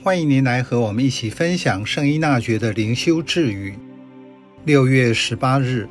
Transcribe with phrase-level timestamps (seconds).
[0.00, 3.74] 欢迎您来和我们一起分享圣依纳爵的灵修智语。
[4.64, 5.88] 六月十八日，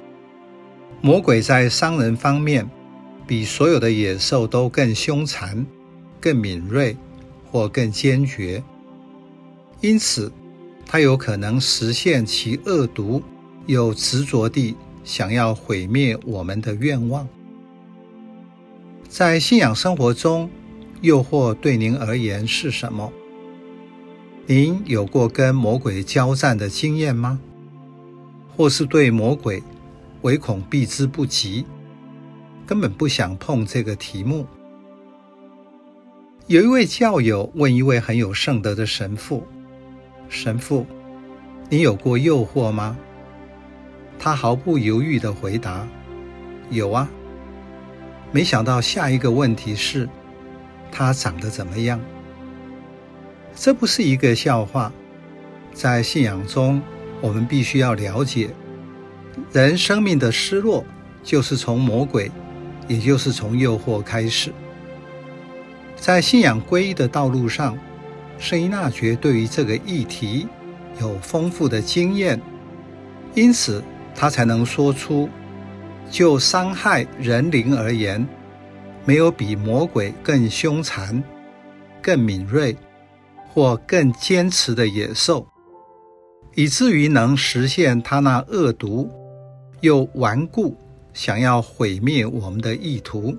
[1.01, 2.67] 魔鬼在伤人方面，
[3.27, 5.65] 比所有的野兽都更凶残、
[6.21, 6.95] 更敏锐
[7.51, 8.63] 或更坚决，
[9.81, 10.31] 因此
[10.85, 13.21] 他有可能实现其恶毒
[13.65, 17.27] 又执着地想要毁灭我们的愿望。
[19.09, 20.49] 在信仰生活中，
[21.01, 23.11] 诱惑对您而言是什么？
[24.49, 27.37] 您有过跟魔鬼交战的经验吗？
[28.55, 29.61] 或是对魔鬼
[30.21, 31.65] 唯恐避之不及，
[32.65, 34.47] 根本不想碰这个题目？
[36.45, 39.45] 有一位教友问一位很有圣德的神父
[40.29, 40.85] ：“神父，
[41.69, 42.97] 你有过诱惑吗？”
[44.17, 45.85] 他毫不犹豫地回答
[46.71, 47.09] ：“有啊。”
[48.31, 50.07] 没想到下一个问题是
[50.89, 51.99] ：“他长得怎么样？”
[53.59, 54.93] 这不是一个笑话，
[55.73, 56.79] 在信仰中，
[57.19, 58.51] 我们必须要了解，
[59.51, 60.85] 人生命的失落
[61.23, 62.31] 就是从魔鬼，
[62.87, 64.53] 也就是从诱惑开始。
[65.95, 67.75] 在信仰皈依的道路上，
[68.37, 70.47] 圣依纳爵对于这个议题
[71.01, 72.39] 有丰富的经验，
[73.33, 75.27] 因此他才能说出：
[76.11, 78.25] 就伤害人灵而言，
[79.03, 81.21] 没有比魔鬼更凶残、
[82.03, 82.77] 更敏锐。
[83.49, 85.47] 或更坚持的野兽，
[86.55, 89.09] 以至于能实现他那恶毒
[89.81, 90.77] 又顽固、
[91.13, 93.35] 想要毁灭我们的意图。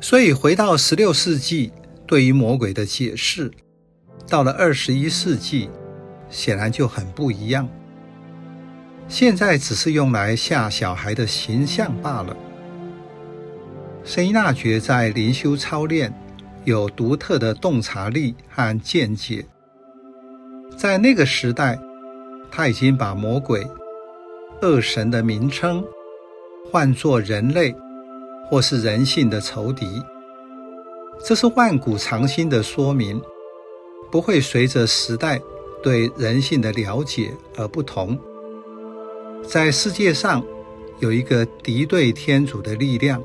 [0.00, 1.72] 所以，回到十六世纪
[2.06, 3.50] 对于魔鬼的解释，
[4.28, 5.68] 到了二十一世纪，
[6.28, 7.68] 显然就很不一样。
[9.08, 12.36] 现在只是用来吓小孩的形象罢了。
[14.04, 16.12] 圣依纳爵在灵修操练。
[16.64, 19.44] 有独特的洞察力和见解，
[20.76, 21.78] 在那个时代，
[22.50, 23.66] 他已经把魔鬼、
[24.60, 25.82] 恶神的名称
[26.70, 27.74] 换作人类
[28.46, 30.02] 或是人性的仇敌。
[31.24, 33.20] 这是万古长新的说明，
[34.10, 35.40] 不会随着时代
[35.82, 38.18] 对人性的了解而不同。
[39.42, 40.44] 在世界上
[40.98, 43.22] 有一个敌对天主的力量，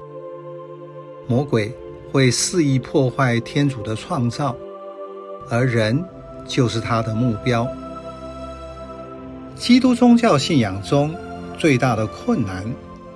[1.28, 1.74] 魔鬼。
[2.16, 4.56] 会肆意破坏天主的创造，
[5.50, 6.02] 而人
[6.48, 7.68] 就是他的目标。
[9.58, 11.14] 基督宗教信仰中
[11.58, 12.64] 最大的困难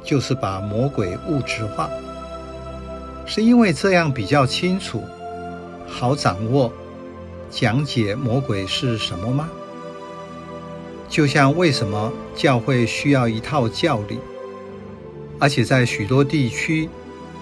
[0.03, 1.89] 就是把魔鬼物质化，
[3.25, 5.01] 是因为这样比较清楚，
[5.87, 6.69] 好掌握
[7.49, 9.49] 讲解魔鬼是什么吗？
[11.07, 14.19] 就像为什么教会需要一套教理，
[15.39, 16.89] 而且在许多地区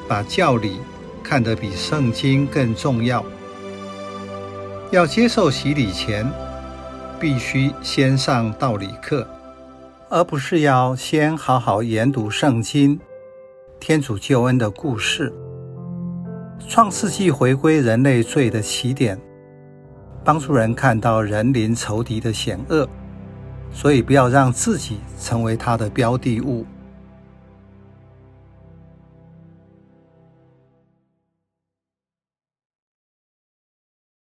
[0.07, 0.79] 把教理。
[1.27, 3.21] 看得比圣经更重要。
[4.91, 6.25] 要接受洗礼前，
[7.19, 9.27] 必须先上道理课，
[10.07, 12.97] 而不是要先好好研读圣经、
[13.77, 15.33] 天主救恩的故事。
[16.69, 19.19] 创世纪回归人类罪的起点，
[20.23, 22.87] 帮助人看到人灵仇敌的险恶，
[23.73, 26.65] 所以不要让自己成为他的标的物。